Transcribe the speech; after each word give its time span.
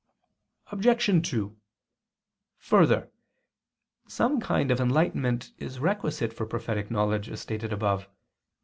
Obj. 0.71 1.29
2: 1.29 1.55
Further, 2.57 3.11
some 4.07 4.39
kind 4.41 4.71
of 4.71 4.79
enlightenment 4.81 5.51
is 5.59 5.77
requisite 5.77 6.33
for 6.33 6.47
prophetic 6.47 6.89
knowledge, 6.89 7.29
as 7.29 7.39
stated 7.41 7.71
above 7.71 8.05
(Q. 8.05 8.11